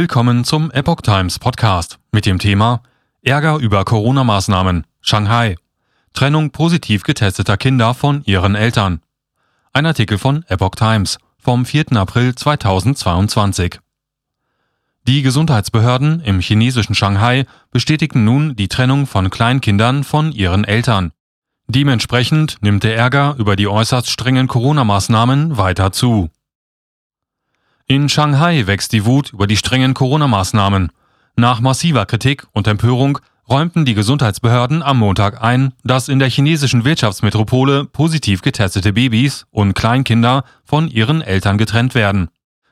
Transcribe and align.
Willkommen 0.00 0.44
zum 0.44 0.70
Epoch 0.70 1.00
Times 1.00 1.40
Podcast 1.40 1.98
mit 2.12 2.24
dem 2.24 2.38
Thema 2.38 2.84
Ärger 3.20 3.56
über 3.56 3.84
Corona-Maßnahmen, 3.84 4.86
Shanghai, 5.00 5.56
Trennung 6.14 6.52
positiv 6.52 7.02
getesteter 7.02 7.56
Kinder 7.56 7.94
von 7.94 8.22
ihren 8.24 8.54
Eltern. 8.54 9.00
Ein 9.72 9.86
Artikel 9.86 10.16
von 10.16 10.44
Epoch 10.46 10.76
Times 10.76 11.18
vom 11.36 11.66
4. 11.66 11.96
April 11.96 12.32
2022. 12.32 13.80
Die 15.08 15.22
Gesundheitsbehörden 15.22 16.20
im 16.20 16.38
chinesischen 16.38 16.94
Shanghai 16.94 17.44
bestätigten 17.72 18.22
nun 18.22 18.54
die 18.54 18.68
Trennung 18.68 19.08
von 19.08 19.30
Kleinkindern 19.30 20.04
von 20.04 20.30
ihren 20.30 20.62
Eltern. 20.62 21.10
Dementsprechend 21.66 22.58
nimmt 22.60 22.84
der 22.84 22.96
Ärger 22.96 23.34
über 23.36 23.56
die 23.56 23.66
äußerst 23.66 24.08
strengen 24.08 24.46
Corona-Maßnahmen 24.46 25.56
weiter 25.56 25.90
zu. 25.90 26.30
In 27.90 28.10
Shanghai 28.10 28.66
wächst 28.66 28.92
die 28.92 29.06
Wut 29.06 29.32
über 29.32 29.46
die 29.46 29.56
strengen 29.56 29.94
Corona-Maßnahmen. 29.94 30.92
Nach 31.36 31.60
massiver 31.60 32.04
Kritik 32.04 32.46
und 32.52 32.66
Empörung 32.66 33.18
räumten 33.48 33.86
die 33.86 33.94
Gesundheitsbehörden 33.94 34.82
am 34.82 34.98
Montag 34.98 35.42
ein, 35.42 35.72
dass 35.84 36.10
in 36.10 36.18
der 36.18 36.28
chinesischen 36.28 36.84
Wirtschaftsmetropole 36.84 37.86
positiv 37.86 38.42
getestete 38.42 38.92
Babys 38.92 39.46
und 39.50 39.72
Kleinkinder 39.72 40.44
von 40.64 40.88
ihren 40.88 41.22
Eltern 41.22 41.56
getrennt 41.56 41.94
werden. 41.94 42.28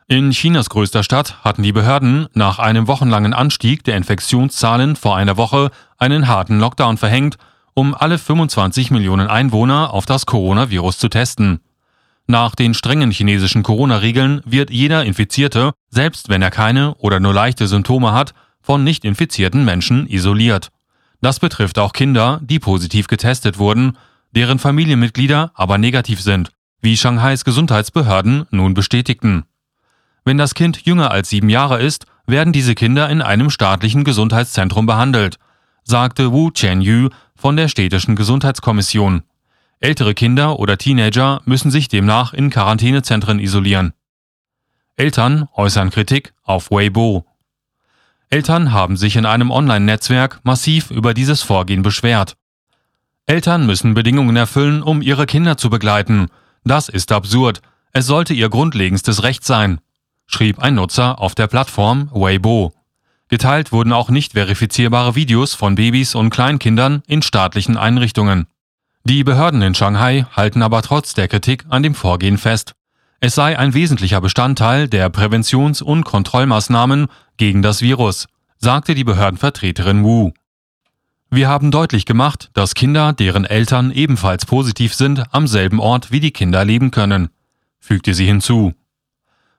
In 0.07 0.33
Chinas 0.33 0.69
größter 0.69 1.03
Stadt 1.03 1.43
hatten 1.43 1.63
die 1.63 1.73
Behörden 1.73 2.29
nach 2.35 2.59
einem 2.59 2.87
wochenlangen 2.87 3.33
Anstieg 3.33 3.85
der 3.85 3.97
Infektionszahlen 3.97 4.97
vor 4.97 5.17
einer 5.17 5.39
Woche 5.39 5.71
einen 5.97 6.29
harten 6.29 6.61
Lockdown 6.61 6.99
verhängt, 6.99 7.39
um 7.73 7.95
alle 7.95 8.19
25 8.19 8.91
Millionen 8.91 9.29
Einwohner 9.29 9.95
auf 9.95 10.05
das 10.05 10.27
Coronavirus 10.27 10.99
zu 10.99 11.09
testen. 11.09 11.61
Nach 12.27 12.57
den 12.57 12.75
strengen 12.75 13.13
chinesischen 13.13 13.63
Corona-Regeln 13.63 14.43
wird 14.45 14.71
jeder 14.71 15.05
Infizierte, 15.05 15.73
selbst 15.91 16.29
wenn 16.29 16.43
er 16.43 16.51
keine 16.51 16.95
oder 16.97 17.21
nur 17.21 17.33
leichte 17.33 17.69
Symptome 17.69 18.13
hat, 18.13 18.35
von 18.61 18.83
nicht 18.83 19.05
infizierten 19.05 19.65
Menschen 19.65 20.09
isoliert. 20.09 20.71
Das 21.21 21.39
betrifft 21.39 21.79
auch 21.79 21.93
Kinder, 21.93 22.41
die 22.43 22.59
positiv 22.59 23.07
getestet 23.07 23.59
wurden, 23.59 23.97
deren 24.33 24.59
Familienmitglieder 24.59 25.53
aber 25.55 25.79
negativ 25.79 26.21
sind, 26.21 26.51
wie 26.81 26.97
Shanghais 26.97 27.45
Gesundheitsbehörden 27.45 28.47
nun 28.51 28.75
bestätigten. 28.75 29.45
Wenn 30.25 30.37
das 30.37 30.55
Kind 30.55 30.85
jünger 30.85 31.13
als 31.13 31.29
sieben 31.29 31.49
Jahre 31.49 31.81
ist, 31.81 32.07
werden 32.27 32.53
diese 32.53 32.75
Kinder 32.75 33.09
in 33.09 33.23
einem 33.23 33.51
staatlichen 33.51 34.03
Gesundheitszentrum 34.03 34.85
behandelt, 34.85 35.39
sagte 35.85 36.33
Wu 36.33 36.51
Chen-Yu 36.51 37.11
von 37.37 37.57
der 37.57 37.69
städtischen 37.69 38.17
Gesundheitskommission. 38.17 39.23
Ältere 39.81 40.15
Kinder 40.15 40.59
oder 40.59 40.79
Teenager 40.79 41.43
müssen 41.45 41.71
sich 41.71 41.89
demnach 41.89 42.33
in 42.33 42.49
Quarantänezentren 42.51 43.39
isolieren. 43.39 43.93
Eltern 44.97 45.49
äußern 45.55 45.91
Kritik 45.91 46.33
auf 46.43 46.71
Weibo. 46.71 47.27
Eltern 48.31 48.73
haben 48.73 48.97
sich 48.97 49.17
in 49.17 49.27
einem 49.27 49.51
Online-Netzwerk 49.51 50.41
massiv 50.43 50.91
über 50.91 51.13
dieses 51.13 51.43
Vorgehen 51.43 51.83
beschwert. 51.83 52.37
Eltern 53.27 53.67
müssen 53.67 53.93
Bedingungen 53.93 54.37
erfüllen, 54.37 54.83
um 54.83 55.03
ihre 55.03 55.27
Kinder 55.27 55.59
zu 55.59 55.69
begleiten. 55.69 56.29
Das 56.65 56.89
ist 56.89 57.13
absurd. 57.13 57.61
Es 57.93 58.07
sollte 58.07 58.33
ihr 58.35 58.49
grundlegendstes 58.49 59.23
Recht 59.23 59.45
sein, 59.45 59.81
schrieb 60.27 60.59
ein 60.59 60.75
Nutzer 60.75 61.21
auf 61.21 61.35
der 61.35 61.47
Plattform 61.49 62.11
Weibo. 62.13 62.73
Geteilt 63.29 63.73
wurden 63.73 63.93
auch 63.93 64.09
nicht 64.09 64.33
verifizierbare 64.33 65.15
Videos 65.15 65.55
von 65.55 65.75
Babys 65.75 66.15
und 66.15 66.31
Kleinkindern 66.31 67.03
in 67.07 67.23
staatlichen 67.23 67.77
Einrichtungen. 67.77 68.47
Die 69.09 69.23
Behörden 69.23 69.63
in 69.63 69.77
Shanghai 69.77 70.27
halten 70.35 70.63
aber 70.63 70.83
trotz 70.83 71.15
der 71.15 71.29
Kritik 71.29 71.65
an 71.69 71.85
dem 71.85 71.95
Vorgehen 71.95 72.39
fest. 72.39 72.73
Es 73.21 73.37
sei 73.37 73.57
ein 73.57 73.73
wesentlicher 73.73 74.21
Bestandteil 74.21 74.89
der 74.89 75.11
Präventions- 75.11 75.81
und 75.81 76.03
Kontrollmaßnahmen 76.03 77.07
gegen 77.37 77.63
das 77.63 77.83
Virus, 77.83 78.27
sagte 78.59 78.97
die 78.97 79.05
Behördenvertreterin 79.05 80.03
Wu. 80.03 80.33
Wir 81.31 81.49
haben 81.49 81.71
deutlich 81.71 82.05
gemacht, 82.05 82.51
dass 82.55 82.75
Kinder, 82.75 83.13
deren 83.13 83.45
Eltern 83.45 83.93
ebenfalls 83.93 84.45
positiv 84.45 84.93
sind, 84.93 85.23
am 85.33 85.47
selben 85.47 85.79
Ort 85.79 86.11
wie 86.11 86.19
die 86.19 86.33
Kinder 86.33 86.65
leben 86.65 86.91
können, 86.91 87.29
fügte 87.79 88.13
sie 88.13 88.27
hinzu. 88.27 88.75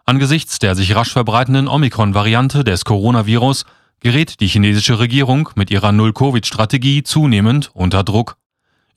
Angesichts 0.04 0.60
der 0.60 0.76
sich 0.76 0.94
rasch 0.94 1.14
verbreitenden 1.14 1.70
Omikron-Variante 1.70 2.66
des 2.66 2.84
Coronavirus 2.84 3.64
gerät 4.02 4.42
die 4.42 4.48
chinesische 4.48 5.00
Regierung 5.00 5.52
mit 5.56 5.72
ihrer 5.72 5.94
Null-Covid-Strategie 5.94 7.04
zunehmend 7.04 7.72
unter 7.74 8.04
Druck. 8.04 8.36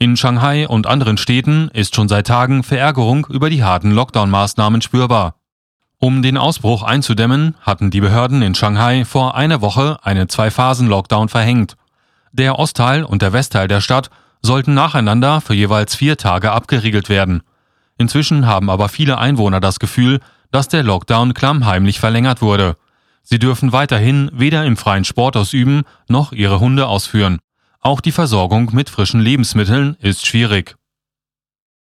In 0.02 0.16
Shanghai 0.16 0.66
und 0.66 0.86
anderen 0.86 1.18
Städten 1.18 1.68
ist 1.74 1.94
schon 1.94 2.08
seit 2.08 2.26
Tagen 2.26 2.62
Verärgerung 2.62 3.26
über 3.26 3.50
die 3.50 3.62
harten 3.62 3.92
Lockdown-Maßnahmen 3.92 4.80
spürbar. 4.80 5.34
Um 5.98 6.22
den 6.22 6.38
Ausbruch 6.38 6.82
einzudämmen, 6.82 7.54
hatten 7.60 7.90
die 7.90 8.00
Behörden 8.00 8.40
in 8.40 8.54
Shanghai 8.54 9.04
vor 9.04 9.34
einer 9.34 9.60
Woche 9.60 9.98
einen 10.02 10.30
Zwei-Phasen-Lockdown 10.30 11.28
verhängt. 11.28 11.76
Der 12.32 12.58
Ostteil 12.58 13.04
und 13.04 13.20
der 13.20 13.34
Westteil 13.34 13.68
der 13.68 13.82
Stadt 13.82 14.08
sollten 14.40 14.72
nacheinander 14.72 15.42
für 15.42 15.52
jeweils 15.52 15.94
vier 15.94 16.16
Tage 16.16 16.50
abgeriegelt 16.50 17.10
werden. 17.10 17.42
Inzwischen 17.98 18.46
haben 18.46 18.70
aber 18.70 18.88
viele 18.88 19.18
Einwohner 19.18 19.60
das 19.60 19.80
Gefühl, 19.80 20.20
dass 20.50 20.68
der 20.68 20.82
Lockdown 20.82 21.34
klammheimlich 21.34 22.00
verlängert 22.00 22.40
wurde. 22.40 22.78
Sie 23.22 23.38
dürfen 23.38 23.74
weiterhin 23.74 24.30
weder 24.32 24.64
im 24.64 24.78
freien 24.78 25.04
Sport 25.04 25.36
ausüben 25.36 25.82
noch 26.08 26.32
ihre 26.32 26.58
Hunde 26.58 26.86
ausführen. 26.86 27.38
Auch 27.82 28.02
die 28.02 28.12
Versorgung 28.12 28.74
mit 28.74 28.90
frischen 28.90 29.20
Lebensmitteln 29.20 29.96
ist 30.00 30.26
schwierig. 30.26 30.76